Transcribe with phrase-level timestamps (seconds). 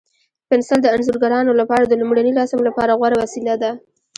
[0.49, 3.71] پنسل د انځورګرانو لپاره د لومړني رسم لپاره غوره وسیله ده.